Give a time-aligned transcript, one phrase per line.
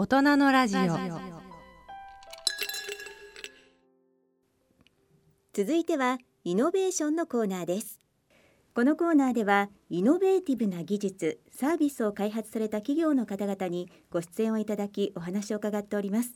[0.00, 0.80] 大人のラジオ。
[5.52, 8.00] 続いてはイノベーションのコーナーです。
[8.74, 16.32] このコーナーではイノベーティブな技術サービスを開発された企業の方々にご出演をいただきお話を伺っております。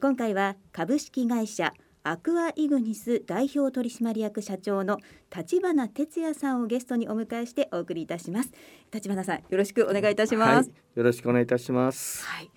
[0.00, 1.72] 今回は株式会社
[2.04, 4.98] アクアイグニス代表取締役社長の
[5.36, 8.52] 立花哲也さんをゲストにお迎えしてお送りいたします。
[8.94, 12.24] 立花さんよろしくお願いいたします、はい、よろしくお願いいたします。
[12.24, 12.50] はい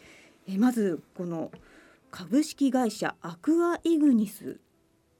[0.54, 1.52] えまずこの
[2.10, 4.60] 株式会社アクアイグニス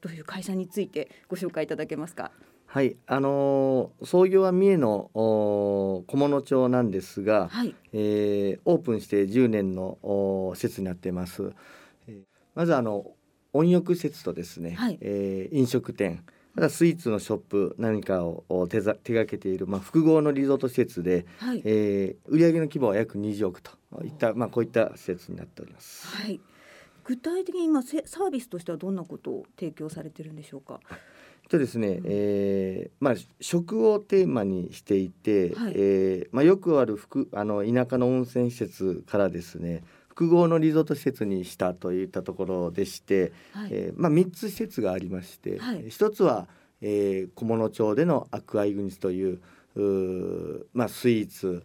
[0.02, 2.30] という会社についてご紹介いただけますか？
[2.66, 9.98] はい、あのー、創業は三重の菰野町なんですが、はい、えー、オープンして10年の
[10.54, 11.52] 施設になっています。
[12.08, 12.22] えー、
[12.54, 13.12] まずあの
[13.52, 16.24] 温浴施設とですね、はい、えー、飲食店
[16.54, 23.72] またスイーツのショップ何かを手ざ手掛けている、まあ、複合のリゾート施設で、はい、えー、売上の規模は約20億と
[24.04, 26.06] いった、まあ、こういった施設になっております。
[26.08, 26.40] はい、
[27.04, 30.80] 具体的に今サービスとしてはどんなことを提供されてるんでしょうか？
[31.48, 39.82] とですね、えー、まあ食をテーマにしていて、はい、えー、まあよくある福あの田舎の温泉施設からですね、
[40.12, 46.48] 複合のリゾート施設にしたといったところでして、はい、えー、まあ、3つ施設がありまして、はい、1つは、
[46.82, 49.40] えー、菰野町でのアクアイグニスという
[49.76, 51.64] う、まあ、スイーツ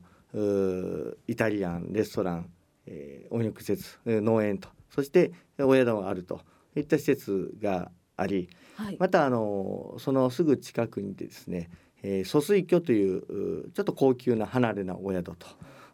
[1.28, 2.50] イタリアンレストラン、
[2.86, 6.40] えー、温浴施設農園とそしてお宿があると
[6.78, 11.70] いった施設があり、はい、またあのそのすぐ近くにですね、
[12.02, 15.48] えー、疎水居というちょっと高級な離れなお宿と。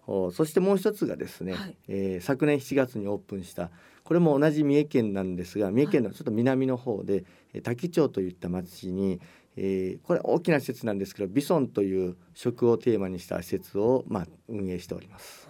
[0.06, 3.72] そしてもう一つがですね、はい、えー、昨年7月にオープンした
[4.04, 7.14] これも同じ三重県なんですが三重県のちょっと南の方で、
[7.54, 9.22] はい、滝町といった町に、
[9.56, 15.48] えー、これ大きな施設なんですけどビソンという食をテーマにした施設を、まあ、運営しております。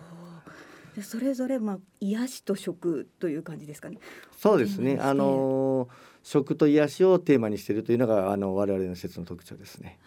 [1.01, 3.97] それぞれまあ癒しと食という感じですかね。
[4.37, 4.99] そうですね。
[5.01, 5.89] あの
[6.21, 9.97] 食と癒しをテーマにしているというのがあの我々の施設の特徴ですね。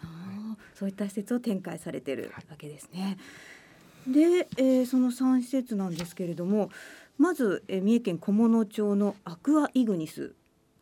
[0.73, 3.01] そういった施設を展開されているわけですね。
[3.01, 3.17] はい
[4.07, 6.69] で、えー、その3施設なんですけれども
[7.17, 10.33] まず、えー、三重県菰野町のアクアイグニス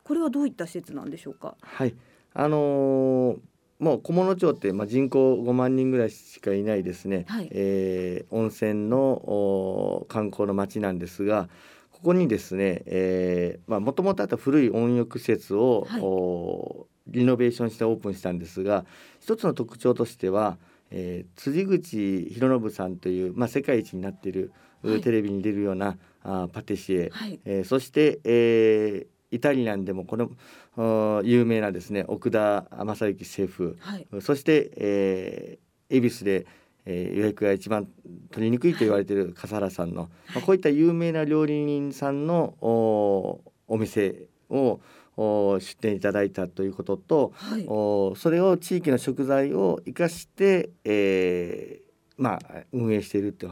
[0.03, 1.55] これはどういった施設なんでしょうか？
[1.61, 1.95] はい。
[2.33, 3.37] あのー
[3.77, 11.49] もう菰野町って、まあ、人口5万人ぐらいしかいないですね、はい、えー、温泉の観光の町なんですが
[11.91, 18.85] ここにですね、えーまあ、もともとあった古い温浴施設を、はい、リノベーションしてオープンしたんですが
[19.19, 20.57] 一つの特徴としては
[20.97, 36.45] えー、辻口博信さんという、まあ、世界一になっている、はい、テレビに出るようなあパティシエ、はい、えー、そして、えー、イタリアンでもこの有名なですね奥田正幸シェフ、はい、そして、えー、恵比寿で、
[36.85, 37.89] えー、予約が一番
[38.31, 44.79] 取りにくいと言われている笠原さんの、はい、まあ、こういった有名な料理人さんのおお店を
[45.17, 53.51] 出店いただいたということと、はい、おそれを地域の食材を生かして、えー、まあ、運営していると。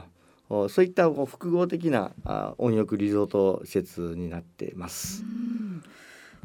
[0.68, 2.12] そういった複合的な
[2.58, 5.24] 温浴リゾート施設になっています。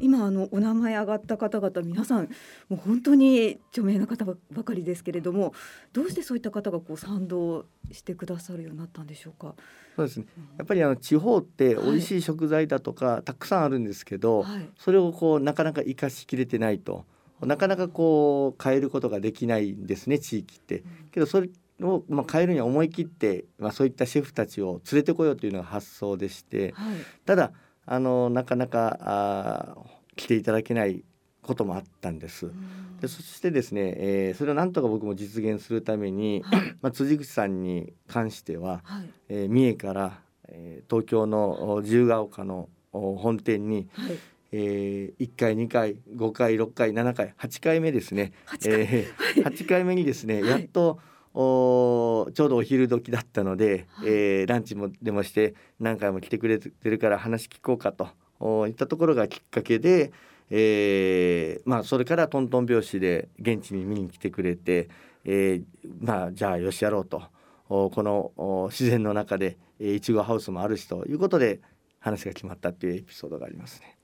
[0.00, 2.28] 今あのお名前上がった方々皆さん
[2.68, 5.54] もう本当に著名な方ばかりですけれども
[5.92, 9.54] どうしてそういった方がこう賛同してくださるようになったんでしょうか？
[9.96, 10.26] そうですね。
[10.58, 17.04] やっぱりあの地方って美味しい食材だとか、たくさんあるんですけど、はい、それをこうなかなか生かしきれてないと。
[17.42, 20.82] なかなかこう変えることができないんですね地域って。
[21.10, 21.48] けどそれ
[21.80, 27.52] を、まあ、変えるには思い切って、まあ、そういったシェフたちを連れてこようというのが発想でして、はい、ただ
[27.92, 29.76] あのなかなかあ
[30.14, 31.02] 来ていただけない
[31.42, 32.52] こともあったんです。
[33.00, 44.18] でそしてですね、えー、それをなんとか僕も実現するために、はい、まあ、辻口さんに関しては、はい、えー、三重から、えー、東京の自由が丘の本店に、はい、
[44.52, 48.32] えー、1回2回5回6回7回8回目ですね。
[48.46, 51.00] 8, 回,、えー、8回目にですね、やっと
[51.34, 60.12] おちょうどお昼時だったので、はい、えー、ランチもでもして何回も来てくれてるから話聞こうかといったところがきっかけで、
[60.50, 64.88] えー、まあそれからトントン拍子で現地に見に来てくれて、
[65.24, 65.64] えー、
[66.00, 67.22] まあじゃあよしやろうと
[67.68, 71.60] この自然の中でいちごハウスもあるしということで
[72.00, 73.96] 話が決まったっていうエピソードがありますね。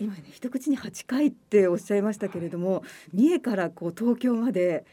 [0.00, 2.82] 今ね一口に8回っておっしゃいましたけれども、はい、
[3.14, 4.84] 三重からこう東京まで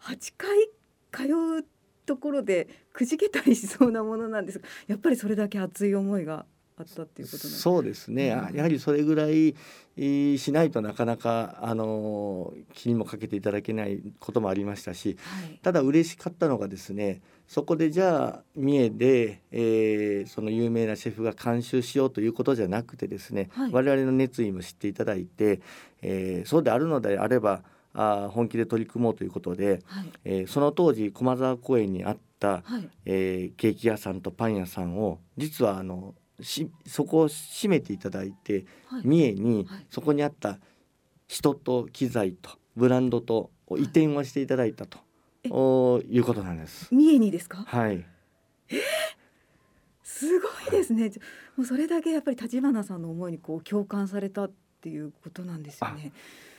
[0.00, 0.70] 8回
[1.14, 1.24] 通
[1.60, 1.64] う
[2.06, 6.44] ところでくじけたりしそうなものなんですやっぱりそれだけ熱い思いが
[6.76, 9.54] あったっていうことなんですそうですね、うん、やはりそれぐらい
[9.96, 25.60] しないとなかなかあの気にもかけていただけないこともありましたし、はい、ただ嬉しかったのがですねそこでじゃあ三重で、えー、その有名なシェフが監修しようということじゃなくてですね、はい、我々の熱意も知っていただいて、
[26.02, 27.62] えー、そうであるのであれば
[27.94, 40.58] あ本気で取り組もうということで、はい、えー、その当時駒沢公園にあった、はい、えー、ケーキ屋さんとパン屋さんを実はあのしそこを閉めていただいて、はい、三重にそこにあった
[41.28, 44.98] 人と機材とブランドと移転をしていただいたと、
[45.48, 46.88] はい、いうことなんです。
[46.92, 47.64] 三重にですか？
[47.64, 48.04] はい。
[48.68, 48.74] え？
[48.74, 48.80] ー、
[50.02, 51.12] すごいですね。
[51.56, 56.12] もうそれだけやっぱり立花さんの思いにこう共感されたっていうことなんですよね。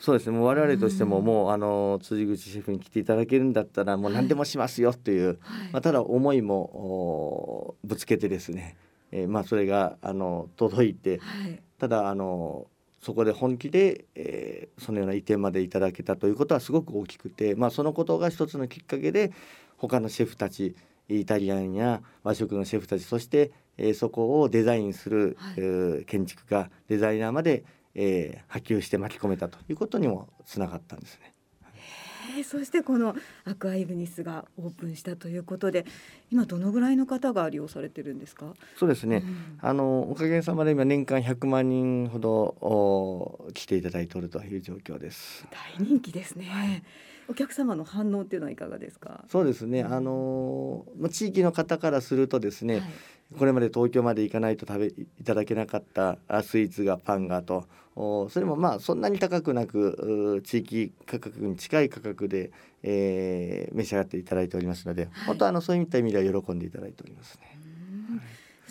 [0.06, 0.38] そうですね。
[0.38, 5.38] もう我々としてももう、あの辻口シェフに来ていただけるんだったらもう何でもしますよっていう、はい、
[5.72, 8.78] まあ、ただ思いもぶつけてですね、
[9.12, 12.68] えー、まあそれがあの届いて、はい、ただあの
[13.02, 19.32] そこで本気で、えー、そのような意見までいただけたということはすごく大きくて、まあ、そのことが一つのきっかけで
[19.78, 20.76] 他のシェフたち
[21.10, 23.50] イタリアンや和食のシェフたちそして、
[23.80, 27.64] えー、そこをデザインする、はい、えー、建築家デザイナーまで、
[27.96, 31.34] えー、波及して巻き込めたということにもつながったんですね。
[32.38, 33.16] えー、そしてこの
[33.46, 35.86] アクアイブニスがオープンしたということで
[36.32, 38.54] 今どのぐらいの方が利用されてるんですか？
[38.78, 45.48] そうですね、うん、あのおかげさまで今年間100万人ほど来ていただいておるという状況です。
[45.80, 46.84] 大人気ですね、はい。
[47.28, 49.24] お客様の反応っていうのはいかがですか？
[49.30, 49.84] そうですね。
[49.84, 52.84] あのまあ地域の方からするとですね、はい、
[53.38, 62.52] これまで東京まで行かないと食べいただけなかったスイーツがパンがと、それもまあそんなに高くなく地域価格に近い価格で、
[62.84, 67.60] えー、召し上がっていただいておりますので、はい、本当あのそういった意味では喜んでいただいておりますね。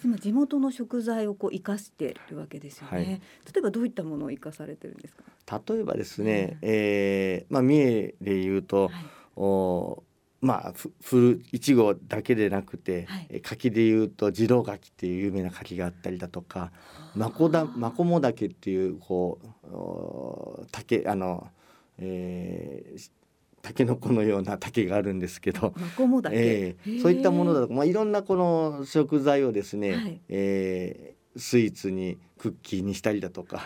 [0.04, 3.18] 今地元の食材をこう生かしてるわけですよね、はい、例
[3.56, 5.22] えばどういったものを生かされてるんですか？
[5.66, 8.92] 例えばですね、うん、えー、まあ三重で言うと、はい、
[9.36, 10.02] お
[10.44, 16.70] まあふるいちごだけでなくて、はい、柿でいうと次郎柿っていう有名な柿があったりだとか
[17.16, 21.48] まこだまこも竹っていうこう竹あの、
[21.98, 23.10] えー、
[23.62, 25.72] タケノコのような竹があるんですけど、
[26.30, 33.64] えー、そういったものだと、まあ、いろんなこの食材をですね、はい、えー、スイーツにクッキーにしたりだとか。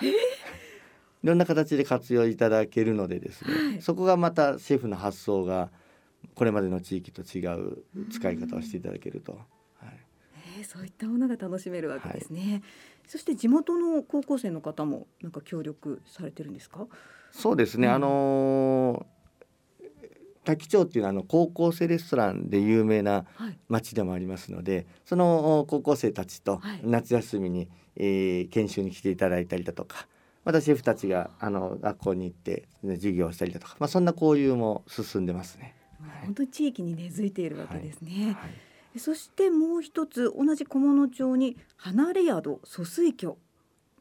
[1.25, 5.69] いろんな形で活用いただけるのでですね、はい、そこがまたシェフの発想が
[6.35, 9.33] これまでの地域と違う使い方をしていただけると。
[9.33, 9.43] はい
[10.59, 12.41] えー、そういったものが楽しめるわけですね。
[12.41, 12.63] はい、
[13.07, 16.87] そして地元の高校生の方もなんか協力されてるんですか？
[17.33, 17.89] そうですね。
[17.89, 19.19] うん、あのー
[20.45, 23.27] 滝町っていうのはあの高校生レストランで有名な
[23.69, 30.09] 町でもありますので、はい、その高校生たちと夏休みに、はい、えー、研修に来ていただいたりだとか
[30.47, 35.75] またシェフたちがあの学校に行って、ね、授業をしたりだとか、まあ、そんな交流も進んでますね。
[36.25, 38.37] 本当に地域に根付いているわけですね。
[38.39, 38.47] は
[38.95, 43.37] い、そしてもう一つ同じ菰野町に離れ宿疎水居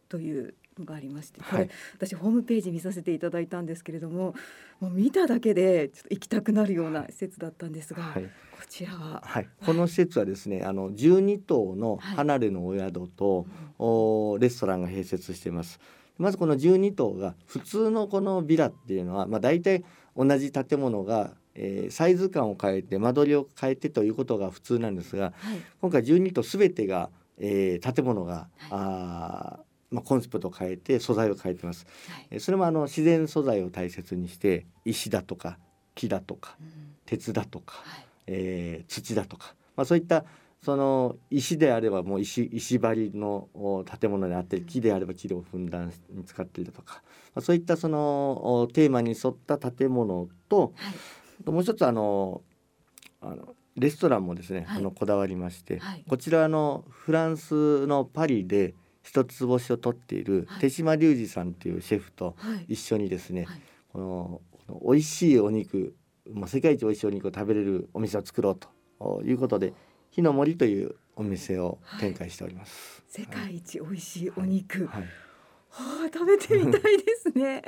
[0.09, 4.35] というのがありまして、これ、はい、私ホームページ見させていただいたんですけれども
[4.79, 8.29] もう見ただけでちょっと行きたくなるような施設だったんですが、はい、こ
[8.69, 13.47] ちらは、はい、この施設はですねあの12棟の離れのお宿と、はい、
[13.79, 15.79] おレストランが併設しています。
[16.17, 19.83] まずこの12棟が普通のこのビラっていうのは、まあ、大体
[20.15, 25.33] 同じ建物がえー、サイズ感を変えて間取りを変えてということが普通なんですが、はい、
[25.81, 27.09] 今回12棟全てが、
[27.39, 29.59] えー、建物が、はい、あ
[29.89, 31.85] まあ、コンセプトを変えて素材を変えてます、
[32.29, 35.57] はい、それもあの自然素材を大切にして石だとか
[35.95, 40.25] 木だとか、うん、鉄だとか、はい、えー、土だとか、まあ、そういった
[40.63, 43.47] その石であればもう石石張りの
[43.99, 47.01] 建物であって木であれば木をふんだんに使っているとか、
[47.35, 50.93] まあ、そういったそのテーマに沿った建物と、はい、
[51.45, 52.41] もう一つあの
[53.21, 62.35] あのレストランもですね、はい、あのこだわりまして、はい、こちらのフランスのパリで一つ星を取っている手島隆二さんというシェフと
[62.67, 65.95] 一緒にですね、はい、このこの美味しいお肉、
[66.33, 69.73] まあ、世界一美味しいお肉を食べれるお店を作ろうということで
[70.09, 73.03] 火の森というお店を展開しております。
[73.15, 74.89] はい、世界一美味しいお肉、
[75.77, 77.63] はい、はあ、食べてみたいですね。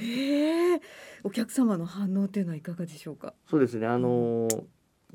[0.00, 0.80] ええ
[1.22, 3.34] お客様の反応というのはいかがでしょうか？
[3.48, 3.86] そうですね。
[3.86, 4.64] あのー、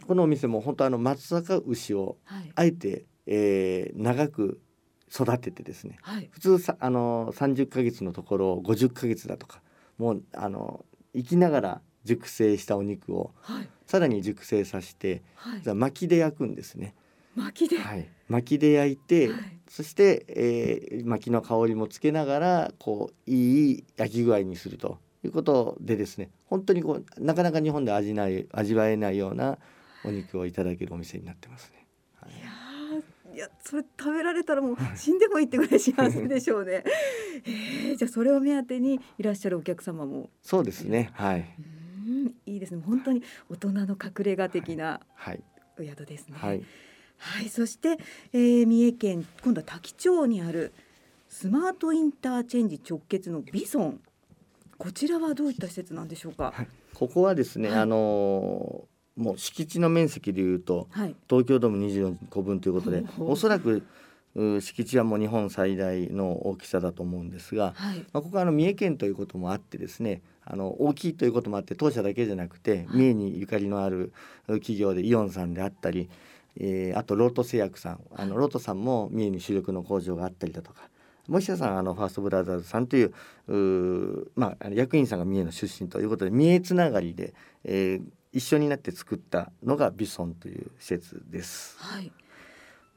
[0.05, 2.17] このお店も本当あの松阪牛を
[2.55, 4.61] あえて、はい、えー、長く
[5.11, 9.61] 育ててですね、はい、普通さあの30ヶ月のところを50ヶ月だとか
[9.97, 16.95] もうあの生きながら熟成したお肉を、はい、さらに熟成させて、はい、巻きで焼くんですね。
[17.35, 19.29] 巻きで、はい、巻きで焼いて、
[19.69, 29.59] そして、えー、薪の香りもつけながらこういい焼き具合にするということでですね本当にこうなかなか日本で味ない味わえないような
[30.03, 31.85] お肉をいただけるお店になってますね。
[32.15, 32.27] は
[33.31, 36.83] い、いやそれ食べられたらもう死んでもいいってぐらい幸せでしょうね。
[37.45, 41.45] えー、じゃあそれを目当てにいらっしゃるお客様もそうですねはい。
[42.45, 45.01] いいですね本当に大人の隠れ家的な
[45.77, 46.37] お宿ですね。
[46.37, 46.63] はい、はい、
[47.49, 47.97] そして、
[48.33, 50.73] えー、三重県今度は多気町にある
[51.27, 53.99] スマートインターチェンジ直結のビソン。
[54.77, 56.53] こちらはどういった施設なんでしょうか？
[56.55, 63.83] はい、ここはですね、はい、あのー、もう敷地の面積でいうと、はい、東京ドーム24個分ということで、おそらく
[64.61, 74.13] 敷地はもう日本最大の大きさだと思うんですが、はい、まあ、ここはあの三重県ということもあってですねあの大きいということもあって当社だけじゃなくて、三重にゆかりのある
[74.47, 76.09] 企業でイオンさんであったり、
[76.59, 78.01] えー、あとロート製薬さん。
[78.15, 80.89] あのロートさんも三重に主力の工場があったりだとか。
[81.27, 83.13] もう一社さんあのファーストブラザーズさんという
[84.35, 91.77] まあ、役員さんが三重の出身ということで三重つながりで、えー、一緒になって作ったのがビソンという施設です。
[91.77, 92.11] はい。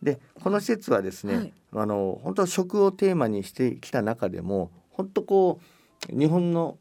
[0.03, 5.61] でこの施設はですね、はい、あの本当食をテーマにしてきた中でも本当こ
[6.11, 6.79] う日本の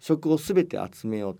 [0.00, 1.36] 食を全て集めよう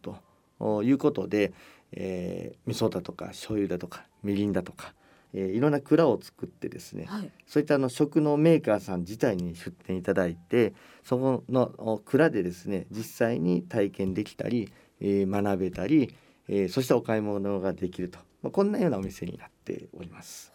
[0.61, 1.53] ということで、
[1.93, 4.95] えー、味噌だとか醤油だとかみりんだとか、
[5.33, 16.15] えー、いろんな蔵を作ってですね、はい、そういったあの食のメーカーさん自体に出店いただいてそこの蔵でですね実際に体験できたり、えー、学べたり、
[16.49, 20.53] えー、そしてお買い物ができると、まあ、こんなようなお店になっております。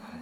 [0.00, 0.20] はい、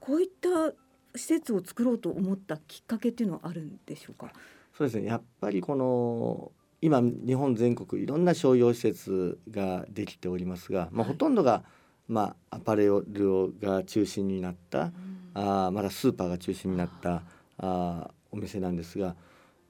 [0.00, 0.72] こういった
[1.18, 4.32] 施設を作ろうと思ったきっかけっていうのはあるんでしょうか？
[4.76, 5.06] そうですね。
[5.06, 6.52] やっぱりこの
[6.82, 11.64] 今日本全国いろんな商業施設ができておりますが、まあ、ほとんどが、
[12.08, 14.92] まあ、アパレルが中心になった、うん、
[15.34, 17.22] あまだスーパーが中心になった
[17.58, 19.16] あお店なんですが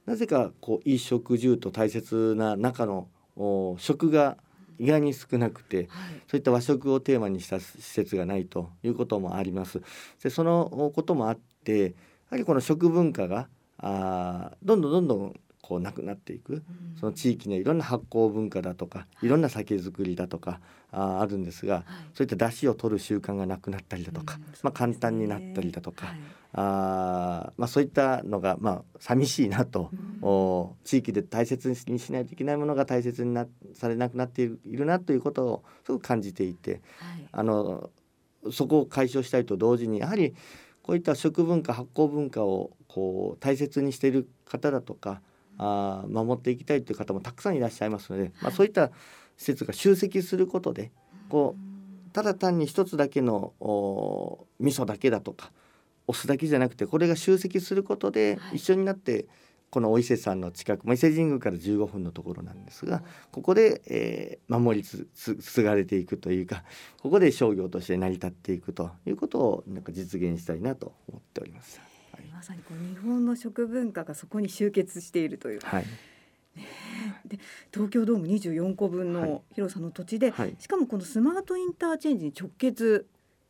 [0.05, 3.07] なぜかこう衣食住と大切な中の
[3.77, 4.37] 食が
[4.79, 5.87] 意外に少なくて、はい、
[6.27, 9.81] そういった和食をテーマにした施設がないということもあります。
[10.21, 11.89] でそのこともあってや
[12.31, 16.63] はりこの食文化があどんどんどんどんこうなくなっていく、
[16.97, 19.27] その地域のいろんな発酵文化だとかい。
[19.27, 20.61] ろんな酒造りだとか
[20.93, 21.83] ああるんですが、はい、
[22.13, 26.17] そういった出汁を取る習慣がなくなったりだとか、まあ、簡単になったりだとか、はい、
[26.53, 36.81] あまあ、そういったのが、まあ、寂しいなと、うん、お地域で大切にしないといけないものが大切になされなくなっているなということをすごく感じていて、はい、
[37.29, 37.89] あの
[38.53, 40.33] そこを解消したいと同時にやはり
[40.81, 45.21] こういった食文化発酵文化をこう大切にしている方だとか
[45.57, 48.91] あ守っていきたいという方もたくさんいらっしゃいますので、まあ、そういった
[49.37, 50.91] 施設が集積することで
[51.29, 55.51] こうただ単に一つだけのお味噌だけだとか
[56.07, 59.27] お酢だけじゃなくてこれが集積することで一緒になって
[59.69, 66.63] このお伊勢さんの近く、まあ、伊勢神宮から15分のところなんですがここで、えー、守りつ継がれていくというか
[67.01, 71.81] ここで商業として成り立っていくということをなんか実現したいなと思っております。
[72.31, 75.59] まさにこう日本の食文化がそこに集結しているという。
[75.61, 75.85] はい。
[77.27, 77.39] で
[77.71, 83.05] 東京ドーム24個分の広さの土地で、はい、しかもこのスマートインターチェンジに直結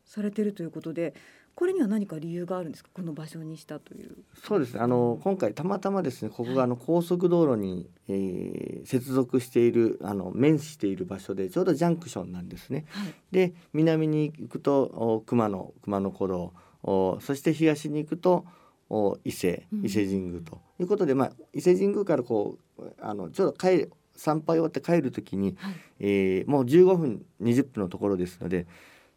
[0.05, 1.13] されているということで
[1.55, 2.91] これには何か理由があるんですか？
[2.93, 4.15] この場所にしたという。
[4.43, 4.75] そうです。
[4.75, 12.85] ねあの今回たまたまですねここがあの高速道路に、えー、接続しているあの面している場所でちょうどジャンクションなんですね。
[12.89, 16.53] はい、で南に行くと熊野熊野古道
[16.87, 18.45] そして東に行くと
[19.25, 28.65] 伊勢伊勢神宮ということで、まあ、伊勢神宮からこうあのちょっと帰る参拝終わって帰る時に、はい、えー、もう15分20分のところですので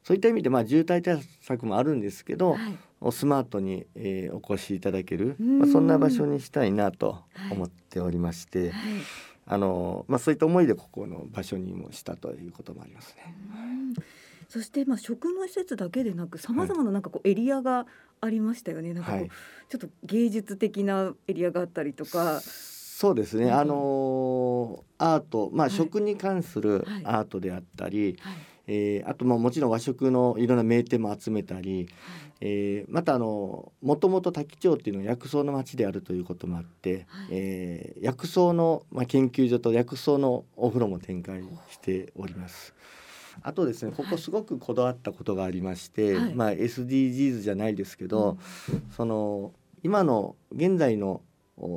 [0.02, 8.72] そういった意味でまあ渋滞対策もあるんですけど、はい、スマートに、えー、お越しいただける、まあ、そんな場所にしたいなと思っておりまして、はい、
[9.46, 13.34] あのまあ、そういった思いでここの場所にもしたということもありますね。
[14.50, 17.86] そしてまあ食の施設だけでなくさまざまななんかこうエリアが
[18.20, 18.92] ありましたよね。
[18.92, 19.28] なんかこう、
[19.68, 22.40] ちょっと芸術的なエリアがあったりとか。
[22.42, 28.32] そうですね、うん、あのアート、まあ、食に関するアートであったり、はい。
[28.34, 31.88] はい、えー、あとももちろん和食のいろんな名店も集めたり、はい、
[32.40, 42.74] えー、またあのもともと多気町っていうのは薬草の町であるということもあって、はい、えー、薬草の、まあ、研究所と薬草のお風呂も展開しております。
[43.42, 48.38] あとですねここすごくこだわったことがありまして、はい、まあ SDGs じゃないですけど、
[48.72, 51.22] うん、その今の現在の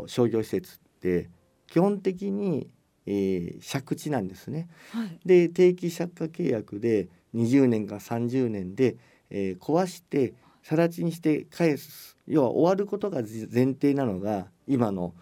[0.08, 1.30] 商業施設って
[1.68, 2.70] 基本的に、
[3.06, 4.70] えー、借地なんですね。
[4.92, 8.98] はい、で定期借家契約で20年か30年で、
[9.30, 12.18] えー、壊して、更地にして返す。
[12.28, 15.14] 要は終わることが前提なのが今の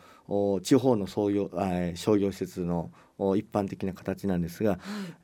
[0.61, 1.49] 地方の創業
[1.95, 2.91] 商業施設の
[3.37, 4.79] 一般的な形なんですが、はい、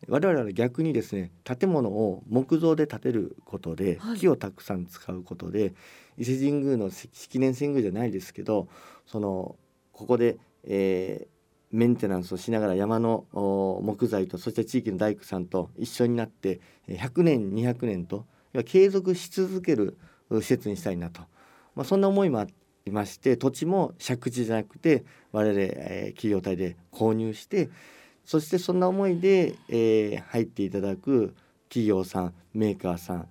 [0.08, 5.74] 我々は逆にですね建物を木造で建てることで、はい、木をたくさん使うことで
[6.18, 8.68] 伊勢神宮の式年遷宮じゃないですけど
[9.06, 9.56] その
[9.92, 11.27] ここで、えー、
[11.72, 18.25] メンテナンスをしながら山の木材とそして地域の大工さんと一緒になって100年200年と
[18.66, 19.98] 継続し続ける
[20.32, 21.22] 施設にしたいなと、
[21.75, 22.48] まあ、そんな思いもあ
[22.88, 27.70] りまして土地も借地じゃなくて我々、えー、企業体で購入して
[28.25, 31.36] そしてそんな思いで、えー、入っていただく
[31.70, 33.27] 企業さんメーカーさん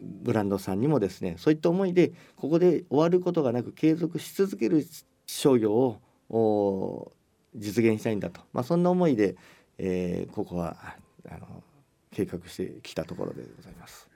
[0.00, 4.86] ブランドさんにもですねそういった思いでここで終わることがなく継続し続ける
[5.26, 5.98] 商業
[6.30, 7.12] を
[7.54, 9.36] 実現したいんだと、まあ、そんな思いで、
[9.78, 10.76] えー、ここは
[11.28, 11.62] あの
[12.12, 14.11] 計画してきたところでございます。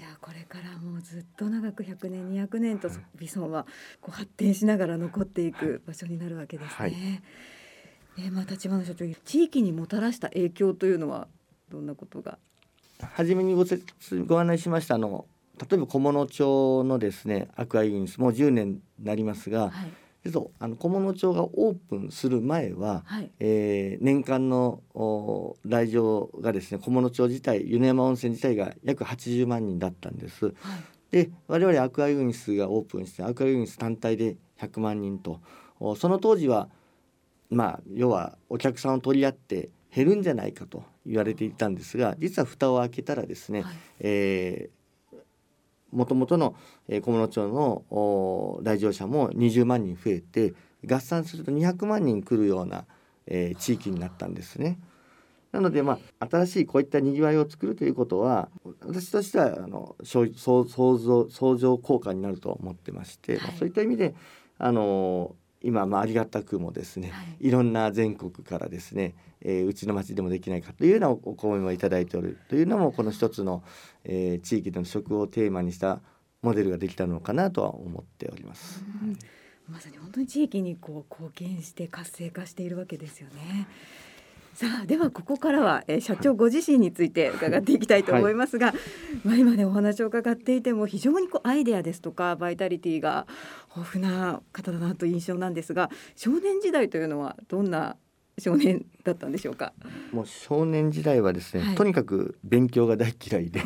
[0.00, 3.66] じゃあこれからもうずっと長く100年200年とビソンは
[4.00, 6.74] こう発展しながら残っていく場所になるわけですね。
[6.78, 6.94] はい、
[8.16, 11.28] えー、まあ立花社長地域にもたらした影響というのは
[11.68, 12.38] どんなことが？
[13.12, 13.84] 初めにご説
[14.24, 15.26] ご案内しましたあの
[15.58, 19.92] 例えば小物町のですねアクアイギンスもう10年になりますが、はい、
[20.58, 24.82] あの小物町がオープンする前は、はい、えー、年間の
[25.64, 30.46] 来場がですね小物町自体米山温泉自体が約80万人だったんです。
[30.46, 30.54] はい、
[31.10, 35.40] で我々アクアユニスがオープンしてアクアユニス単体で100万人と。
[35.96, 36.68] その当時は
[37.48, 44.79] まあ要はお客さんを取り合って減るんじゃないかと言われていたんですが実は蓋を開けたらですね、はい、えー、
[45.92, 46.54] もともとの
[46.88, 50.54] 小室町の来場者も20万人増えて
[50.86, 52.86] 合算すると200万人来るような、
[53.26, 54.78] えー、地域になったんですね。
[55.52, 58.48] なので、まあ、新しいこういったにぎわいを作るということは
[58.86, 64.14] 私としてはあの相乗相乗効果になると思ってまして、はい、そういった意味で
[64.58, 73.62] あの今、まあ、ありがたくもですね、はい、いろんな全国からですね、えー、うちの町でもできないかというようなお声もいただいておるというのもこの一つの、
[74.04, 76.00] えー、地域での食をテーマにした
[76.42, 78.82] モデルができたのかなとは思っております。
[79.68, 83.68] まさに本当に地域にこう貢献して活性化しているわけですよね。
[84.60, 88.76] さあではここからは、えー、社長ご自身について伺っていきたいと思いますが、はい、
[89.24, 93.26] まあ今ねお話を伺っていても非常にこうアイデアですとかバイタリティが
[93.74, 97.96] 豊富な方だなという印象なんですが少年時代というのはどんな
[98.40, 99.72] 少年だったんでしょうか？
[100.12, 103.60] もう少年時代はですね、はい、とにかく勉強が大嫌いで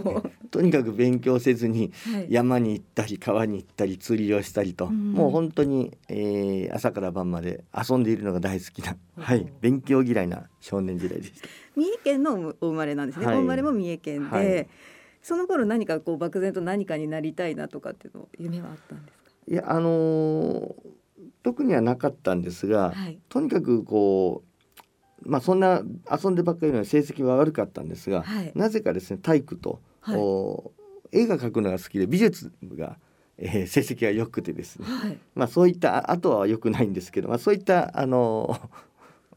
[0.50, 1.92] とにかく勉強せずに
[2.28, 11.48] 山に行ったり川に行ったり釣りをしたりと、はい、もう本当に、えー、朝から晩まで遊んでいるのが大好きな、はい、勉強嫌いな少年時代でした。
[11.76, 14.68] 三重県のお生まれなんですね、はい、お生まれも三重県で、
[15.22, 19.30] その頃何かこう漠然と何かになりたいなとかっていうの夢はあったんですか？
[19.46, 20.74] いやあのー
[21.48, 24.42] 特にはなかったんですが、はい、とにかくこ
[25.24, 25.80] うまあそんな
[26.22, 30.12] 遊んでばっかりの成績は悪かったんですが、はい、なぜかですね体育と、は
[31.10, 32.98] い、絵が描くのが好きで美術が、
[33.38, 34.86] えー、成績が良くてですね、
[35.34, 38.60] まあそういったあとは良くないんですけど、まあ、そういったあの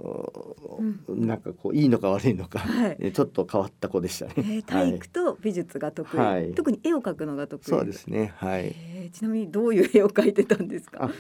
[0.03, 4.33] うん、なんかこういいのか悪いのか、はい、ちょっと変わった子でしたね。
[4.37, 7.65] えー、体育と美術が得意、はい、特に絵を描くのが得意。
[7.69, 8.33] そうですね。
[8.37, 8.73] はい。
[8.75, 11.11] えー、ちなみにどういう絵を描いてたんですか？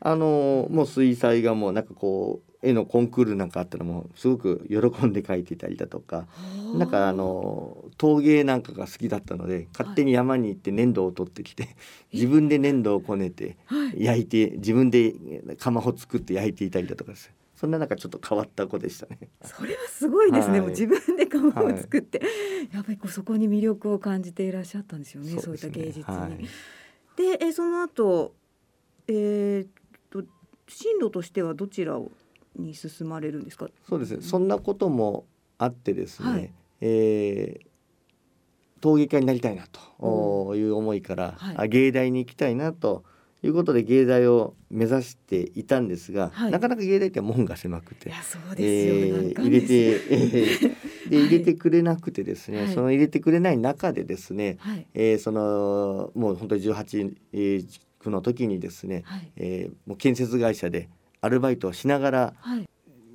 [0.00, 6.26] あのもう水彩画もなんかこう絵のコンクールなんかあったらもうすごく喜んで描いていたりだとか
[6.74, 11.68] なんかあの陶芸なんかが好きだったので勝手に山に行って粘土を取ってきて、
[12.12, 13.56] 自分で粘土をこねて
[13.96, 15.14] 焼いて自分で
[15.58, 19.18] 窯を作って焼いていたりだとかですそんななんかちょっと変わった子でしたね。
[19.44, 20.52] それはすごいですね。
[20.52, 25.38] はい、もう自分で窯を作って、はい、やっぱりこうそこに魅力を感じていらっしゃったんですよね。
[25.38, 26.16] そう、ね,、いった芸術に。
[26.16, 26.38] はい、
[27.38, 28.32] で、えその後、
[29.08, 29.79] えー、
[30.70, 32.00] 進路としてはどちら
[32.56, 33.68] に進まれるんですか？
[33.88, 34.22] そうですね。
[34.22, 35.26] そんなことも
[35.58, 37.66] あってですね、はい、えー、
[38.80, 39.66] 陶芸家になりたいな
[40.00, 43.04] という思いから、はい、芸大に行きたいなと
[43.42, 48.10] いうことで芸大を目指していたんですが、はい、なかなか芸大って門が狭くて、
[48.58, 60.88] えー、入れて、えー、で入れてくれなくてですね、はい、その入れてくれない中でですね、はい、えー、そのもう本当に18、えー、区の時にですね、はい、えー、もう建設会社で
[61.20, 62.34] アルバイトをしながら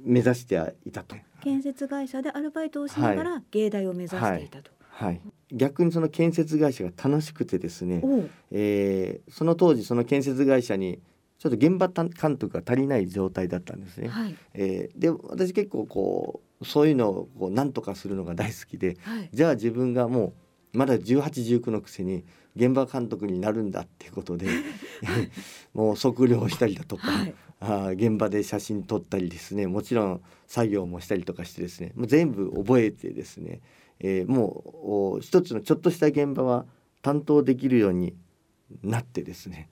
[0.04, 1.16] 目指していたと。
[1.44, 4.72] 建設会社でアルバイトをしながら芸大を目指していたと。
[4.90, 5.22] はい、
[5.52, 8.02] 逆にその建設会社が楽しくてですね、
[8.50, 11.02] えー、その当時その建設会社に
[11.38, 14.08] ちょっと現場監督が足りない状態だったんですね。
[14.08, 20.34] はい、えー、で私結構こうそういうのをこう何とかするのが大好きで、はい、じゃあ自分がも
[20.74, 22.24] うまだ1819のくせに
[22.56, 24.48] 現場監督になるんだっていうことで
[25.74, 33.62] もう測量したりだとか、はい、あ現場で写真撮ったりですねもちろん作業もしたりとかしてですねもう全部覚えてですね、
[34.00, 36.66] えー、もう一つのちょっとした現場は
[37.02, 38.16] 担当できるように
[38.82, 39.70] なってですね。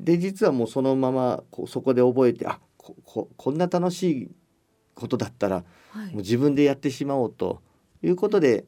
[0.00, 4.30] で実はもうそのままこうそこで覚えてあこここんな楽しい
[4.94, 7.62] ことだったら、はい、もう自分でやってしまおうと
[8.02, 8.64] いうことで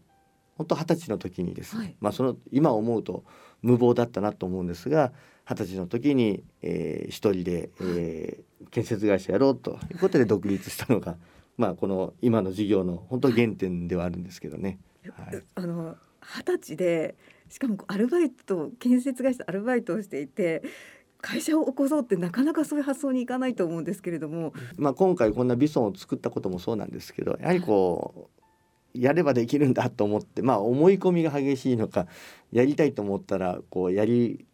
[0.58, 3.24] 本当二十歳の時にですね、はい、まあその今思うと
[3.62, 5.12] 無謀だったなと思うんですが
[5.48, 11.16] 二十歳の時に、えー、一人で、えー、建設会社やろうということで独立したのが
[11.56, 14.78] まあこの今の事業の本当原点ではあるんですけどね。
[15.12, 17.16] はい、あの二十歳で
[17.48, 20.62] しかもアルバイト建設会社アルバイトをしていて
[21.20, 28.42] 会社を起こそうってなかなかそういう発想にいかないと思うんですけれども、まあ、今回こんなビソンを作ったこともそうなんですけどやはりこう
[28.94, 32.06] やればできるんだと思ってまあ思い込みが激しいのか
[32.52, 34.46] やりたいと思ったらこうやり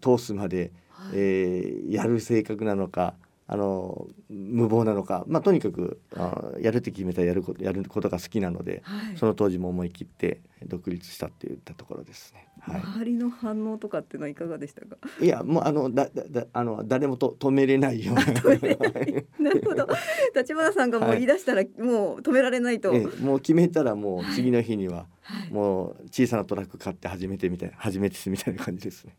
[0.00, 3.14] 通すまで、はい、えー、やる性格なのか
[3.46, 12.48] あの無謀なのか、まあ、とにかく、はい、やるって決めたらやることやることが好きなので、はい、その当時も思い切って独立したって言ったところですね。
[12.60, 14.96] はい、周りの反応とかっていうのはいかがでしたか？
[15.20, 18.24] いやもうあのだだあの誰もと止めれないような。
[18.24, 19.88] なるほど。
[20.34, 22.94] 立花さんがもう言い出したら、もう止められないと。
[22.94, 25.06] えもう決めたらもう次の日には、
[25.50, 29.16] もう小さなトラック買って始めてみたいな初めてみたいな感じですね。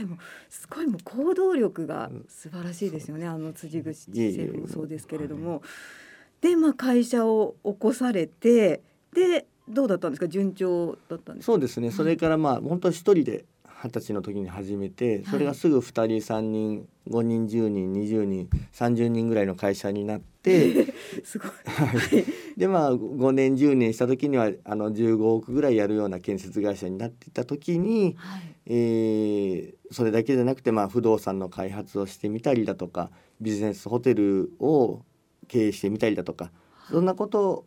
[0.00, 0.16] でも
[0.48, 5.62] すごいもう行動力が素晴らしいですよね、あの辻口シェフもそうですけれども。
[6.40, 8.80] でまあ会社を起こされて
[9.12, 10.26] でどうだったんですか？
[10.26, 13.44] 順調だったんですそうですね、それからまあ本当一人で
[13.82, 21.50] 二十歳の時に始めてそれがすぐ2人三人5人10人20人30人ぐらいの会社になって すごい、
[22.60, 35.00] でまあ5年10年した時にはあの15億ぐらいやるような建設会社になっていた時に、はい、えー、それだけじゃなくてまあ不動産の開発をしてみたりだとかビジネスホテルを
[35.48, 36.52] 経営してみたりだとか、
[36.90, 37.64] そんなこと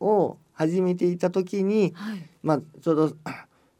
[0.00, 3.16] を始めていた時に、はい、まあちょうど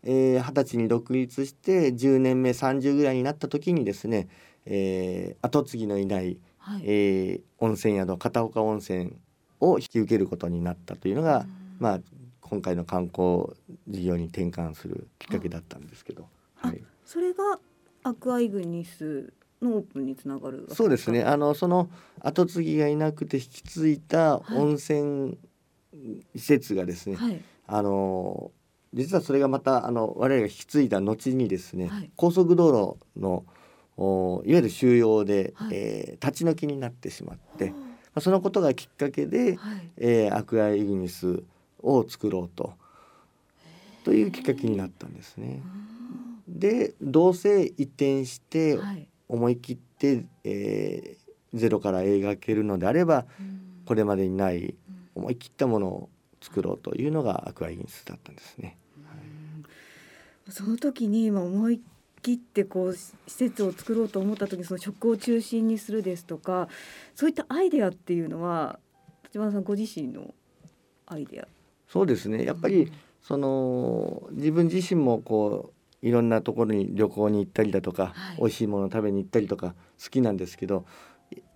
[0.05, 4.29] えー、20歳に独立して10年目30ぐらいになった時にですね、
[4.64, 9.16] えー、後継ぎのいない、はい、えー、温泉宿片岡温泉
[9.62, 11.46] を引き受けることになったというのが、
[11.79, 12.01] まあ、
[12.40, 13.44] 今回の観光
[13.88, 17.59] 事業に転換するきっかけだったんですけど、はい、それが
[18.03, 21.22] アクアイグニスのオープンにつながるそうですね。
[21.22, 21.88] あのその
[22.20, 25.38] 後継ぎがいなくて引き継いだ温泉
[26.35, 28.51] 施設がですね、はい、あの
[28.92, 33.44] 実はそれがまたあの我々が引き継いだ後にですね、はい、高速道路の
[33.96, 41.42] おいわゆる収容で、はい、えー、立ち退きになってしまって、まあ、そのことがきっかけで、はい、えー、アクアイグニス
[41.83, 42.75] を作ろうと。
[44.05, 45.62] というきっかけになったんですね。
[46.48, 48.79] でどうせ移転して
[49.29, 53.27] 思い切って、はい、えー、ゼロから描けるのであれば、
[53.87, 54.75] これまでにない
[55.14, 56.09] 思い切ったものを
[56.40, 58.77] 作ろうというのがアクアイグニスだったんですね。
[60.48, 61.81] その時に今思い
[62.22, 66.68] 切ってこう施設を作ろうと思った時その食を中心にするですとか
[67.14, 68.78] そういったアイデアっていうのは
[69.24, 70.35] 立花さんご自身の
[71.06, 71.48] アイデア？
[71.88, 72.44] そうですね。
[72.44, 80.87] やっぱり、その自分自身もこういろんなところに旅行に行ったりだとか、はい、美味しいもの食べに行ったりとか好きなんですけど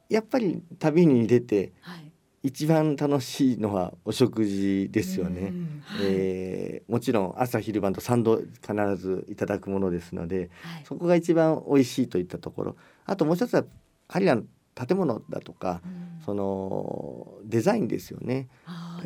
[0.08, 2.05] やっぱり旅に出て、はい、
[2.46, 12.76] 一番楽しいのはお食事ですよね、はい、えー、もちろん朝昼晩と3度必ずいただくものですので、はい、そこが一番美味しいといったところ。
[13.04, 13.64] あともう一つは
[14.06, 14.44] 彼らの
[14.76, 18.46] 建物だとか、うん、そのデザインですよね。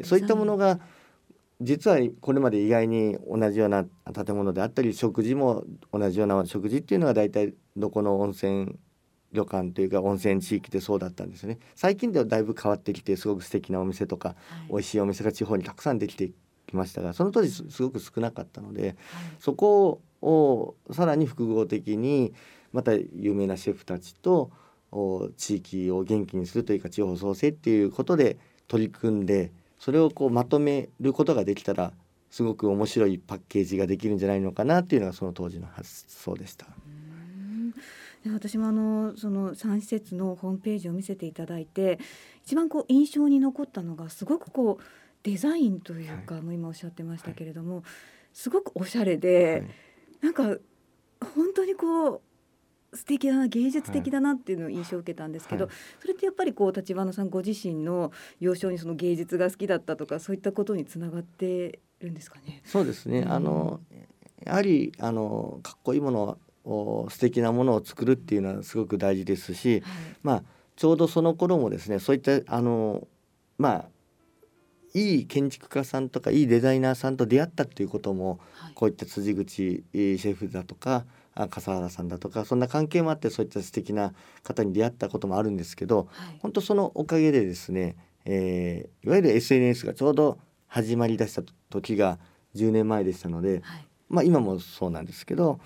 [0.02, 0.78] そういったものが
[1.62, 8.78] 実はこれまで意外に同じような建物であったり食事も同じような食事っていうのが大体どこの温泉
[9.32, 11.58] 旅館というか温泉地域でそうだったんですね。
[11.74, 14.34] 最近ではだいぶ変わってきてすごく素敵なお店とか、は
[14.68, 16.30] い、美味しいお店が地方にたくさんできて
[16.66, 18.96] きましたがその当時すごく少なかったので、はい、
[19.38, 22.32] そこをさらに複合的に
[22.72, 24.50] また有名なシェフたちと
[25.36, 28.38] 地域を元気にするというか地方創生っていうことで
[28.68, 31.92] 取り組んでそれをこうまとめることができたら
[32.30, 36.66] すごく面白いパッケージができるんじゃないのかなっていうのがその当時の発想でした。
[38.24, 41.98] で私もあのその3施設のホームページを見せていただいて
[42.44, 44.84] 一番こう印象に残ったのがすごくこう
[45.22, 47.84] デザインというか、はい、もう今おっしゃってましたけれども、はい、
[48.32, 49.64] すごくおしゃれで、はい、
[50.22, 50.42] なんか
[51.34, 52.20] 本当にこう
[52.92, 62.62] 素敵だな芸術的だなっていうのを印象を受けたんですけど、はい、それってやっぱりこう立花さんご自身の幼少にその芸術が好きだったとかそういったことにつながってるんですかね？
[62.64, 63.80] そうですね、うん、あの
[64.44, 66.38] やはりあのかっこいいものを
[66.70, 69.82] 素敵なものを作るっていうのはすごく大事ですし、はい、
[70.22, 70.42] まあ
[70.76, 73.06] ちょうどその頃もですねそういったあの
[73.58, 73.84] まあ
[74.94, 81.04] いい建築家さんとかいいデザイナーさんと出会ったっていうことも、はい、こういった辻口シェフだとか
[81.48, 92.18] 笠原さんだとかそんな関係もあってそういった素敵な方に出会ったこともあるんですけど、はい、本当そのおかげでですね、えー、いわゆる SNS がちょうど始まりだした時が
[92.56, 95.60] 10年前でしたので、はい、まあ今もそうなんですけど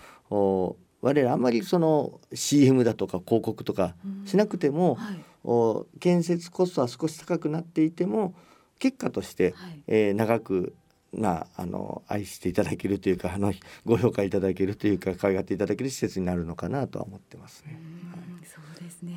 [1.04, 8.34] 我々あんまりその CM だとか広告とかしなくても、はい、お建設コストは少し高くなっていても
[8.78, 10.74] 結果として、はい、えー、長く
[11.12, 13.52] なあの愛していただけるというかあの
[13.84, 17.78] ご評価いただけるというか可愛がっていただける施設になるのかなとは思ってますね。
[18.42, 19.12] そうですね。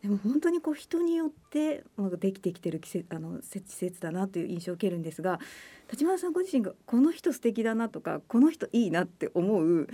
[0.00, 1.84] でも本当にこう人によって
[2.18, 5.38] できてきてる季節あの施設だなという印象を受けるんですが
[5.92, 9.88] 立花さんご自身がこの人素敵だなとかこの人いいなって思う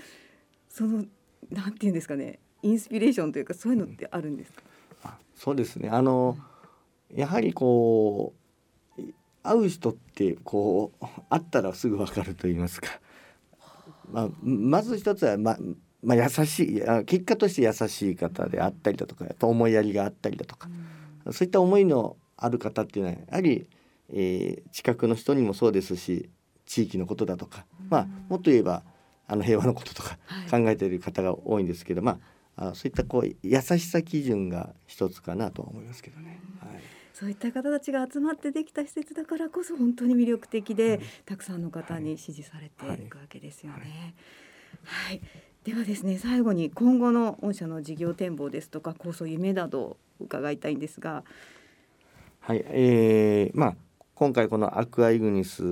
[0.77, 1.07] その
[1.51, 4.63] なんていうんですかねインスピレーションというかそういうのってあるんですか、
[5.05, 5.89] うん、あそうですね。
[5.89, 6.37] あの、
[7.11, 8.35] うん、やはりこ
[8.99, 9.03] う
[9.43, 12.91] 会う人ってこう会ったらすぐ分かると言いますか、
[14.13, 15.57] まあ、まず一つは、ま
[16.03, 20.69] まあ、優しい結果として優しい方であったりだとかやっぱ思いやりがあったりだとか、
[21.25, 23.67] うん、そういった思いのある方っていうのはやはり、
[24.13, 26.29] えー、近くの人にもそうですし
[26.67, 28.83] 地域のことだとか、まあ、もっと言えば
[29.27, 30.19] あの平和のこととか
[30.51, 36.41] 考えている方が多いんですけど、はい、まああそういったこう優しさ基準が一つかなと思いますけどね。
[36.61, 36.83] はい。
[37.13, 43.09] そういった方たちが集まってできた施設だからこそ本当に魅力的で、はい、たくさんの方に支持されてい。
[43.09, 44.15] くわけですよね。
[44.85, 45.23] はい、はい、
[45.65, 51.25] ではですね最後に今後の御社の事業展望ですとか構想夢などを伺いたいんですが。
[52.41, 53.77] はい、えー、まあ
[54.15, 55.63] 今回このアクアイグニス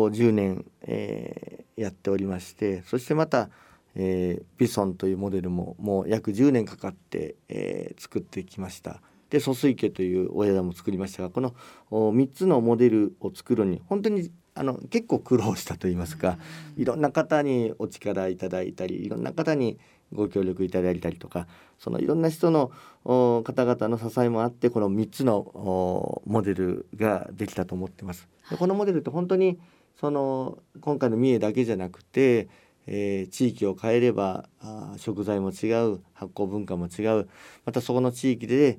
[0.00, 3.50] を10年、えー、やっておりましてそしてまた、
[3.94, 9.02] えー、ビソンというモデルももう約10年かかって、えー、作ってきました。
[9.30, 11.54] で疎水家というお枝も作りましたがこの
[11.90, 16.36] 3つのモデルを作るに本当にあの結構苦労したといいますか
[16.76, 19.78] いろんな方にお力いただいたりいろんな方に
[20.12, 21.46] ご協力いただいたりとか
[21.78, 22.70] そのいろんな人の
[23.04, 28.28] 方々の支えもあってこの3つのモデルができたと思ってます。
[28.50, 29.58] でこのモデルって本当に
[30.00, 32.48] その今回の三重だけじゃなくて、
[32.86, 37.28] えー、地域を変えればあ食材も違う発酵文化も違う
[37.64, 38.78] またそこの地域で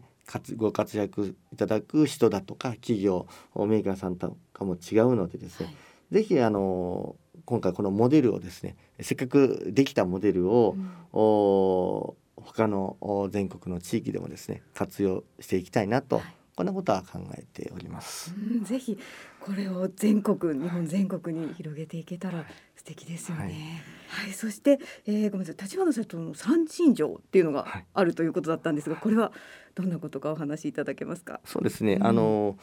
[0.56, 5.76] ご活躍いただく人だとか企業メーカーさんとかも違うのでですね、はい、
[6.15, 18.33] ぜひあの今回このモデルをですねせっかくできたモデルを、うん、お他の全国の地域でもですね活用していきたいなと、はい、こんなことは考えております。
[18.63, 18.97] ぜひ
[19.39, 23.83] これを全国日本全国に広げていけたら素敵ですよね。
[24.07, 29.31] はい、はい、そして、えー、ごめんなさい立花社長の三陳情っていうのがあるということだったんですが、これは
[29.73, 31.39] どんなことかお話しいただけますか？
[31.43, 31.95] そうですね。
[31.95, 32.57] うん、あの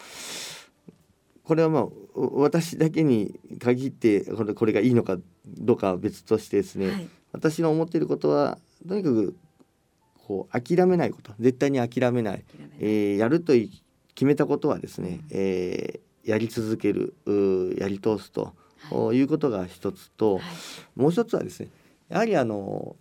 [1.43, 8.57] これはまあ私だけに限ってこれこれがいいのかどうかは別としてですね、はい、私の思っていることは
[8.89, 9.35] とにかく
[10.31, 11.33] こう諦めないこと。
[11.41, 12.45] 絶対に諦めない、
[12.79, 17.15] えー、やると決めたことはですね、うん、えーやり続ける
[17.79, 18.53] やり通すと、
[18.91, 20.43] はい、いうことが一つと、はい、
[20.95, 21.69] もう一つはですね
[22.09, 22.97] やはりあの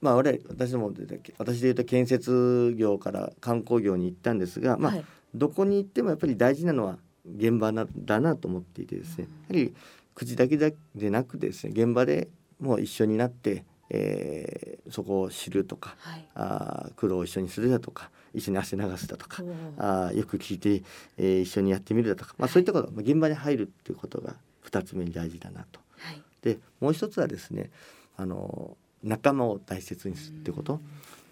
[0.00, 0.92] まあ俺私も
[1.38, 4.94] 私でいうと建設業から観光業に行ったんですが、まあ、
[5.34, 6.98] どこに行ってもやっぱり大事なのは
[7.36, 9.74] 現場なだなと思っていてですね、やはり
[10.14, 10.74] 口だけで
[11.10, 19.42] なくですね現場でもう一緒になって、えー、そこを知るとか、はい、あ苦労を一緒にするだとか一緒に汗流すだとか
[19.78, 20.82] あよく聞いて、
[21.18, 24.34] えー、一緒にやってみるだとか、まあ、そういったこと、はい、現場に入るっていうことが
[24.70, 25.80] 2つ目に大事だなと。
[25.98, 27.70] はい、でもう一つはですね
[28.16, 30.80] あの仲間を大切にするってこと。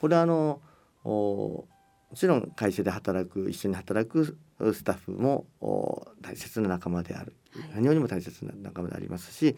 [0.00, 0.60] これはあの
[1.04, 1.66] も
[2.14, 4.36] ちろん会社で働く一緒に働く
[4.72, 5.46] スタッフも
[6.22, 9.56] 大切な仲間である、はい、何よりも大切な仲間でありますし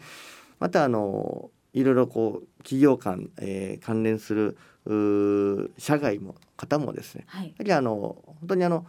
[0.59, 4.57] またあのいろいろこう企業間、えー、関連する
[5.77, 8.85] 社外も方もですね、はい、やはりあの本当にあの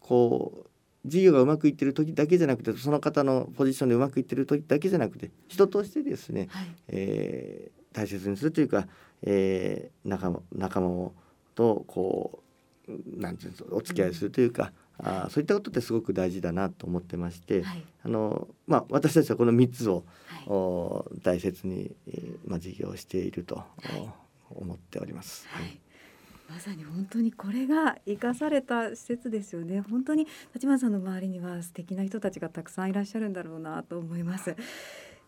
[0.00, 0.70] こう
[1.06, 8.86] 事業がうまくいってる時だけじゃなくてその方のポジションでうまくいってる時だけじゃなくて人としてですね、はい、えー、大切にするというか、
[9.22, 11.10] えー、仲間仲間
[11.54, 12.42] とこ
[12.88, 21.90] うなんていうんですかお付き合いするというか、あそういったことってすごく大事だなと思ってまして、はい、あのまあ、私たちはこの3つを、はい、大切に、
[22.46, 23.64] まあ、事業していると、は
[23.96, 24.10] い、
[24.50, 25.46] 思っております。
[25.48, 25.80] はい
[26.50, 29.82] まさに本当にこれが生かされた施設ですよね。
[29.82, 34.56] 本当に立花さんの周りには素敵な人たちがたくさんいらっしゃるんだろうなと思います。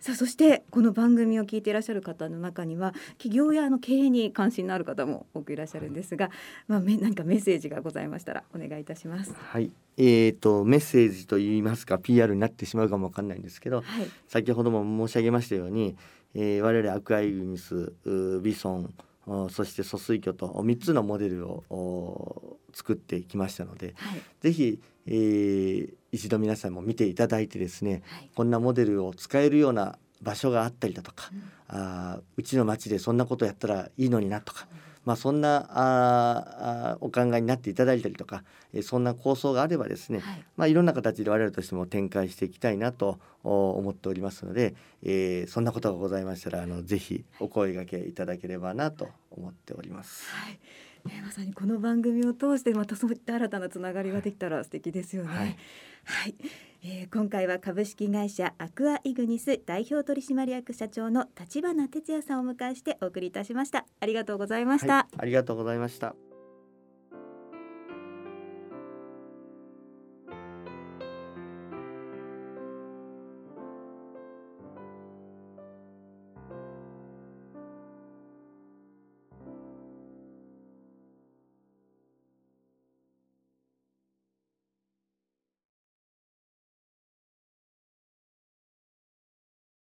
[0.03, 6.29] さあそしてこの番組を聞いていらっしゃる方の中には企業やの経営に関心のある方も多くいらっしゃるんですが、
[6.67, 9.33] まあめ何かメッセージがございましたらお願いいたします。
[9.33, 9.71] はい。
[9.97, 13.85] えーと、メッセージといいますか PR になってしまうかもわかんないんですけど、はい、
[14.27, 15.95] 先ほども申し上げましたように、
[16.35, 17.93] えー、我々アクアイグニス
[18.43, 18.95] ビソン
[19.51, 34.79] そして疎水魚と3つのモデルを作ってきましたので、はい、ぜひ、えー、一度皆さんも見ていただいてですね、はい、こんなモデルを使えるような場所があったりだとか、うん、あうちの町でそんなことやったらいいのになとか、うん。
[35.05, 40.45] まあ、そんなあお考えになっていただいたりとか、えそんな構想があればですね、はい。
[40.57, 50.31] まあ、いろんな形で我々としても展開していきたいなと思っておりますので、えー、そんなことがございましたらあのぜひお声がけいただければなと思っております。
[50.31, 50.59] はい
[51.07, 55.29] えー、まさにこの番組を通してまたそういった新たなつながりができたら素敵ですよね。
[55.29, 55.57] はい、
[56.05, 56.35] はい。
[56.85, 63.87] えー、今回は株式会社アクアイグニス代表取締役社長の立花哲也さんをお迎えしてお送りいたしました。
[64.01, 66.32] ありがとうございました、はい、ありがとうございました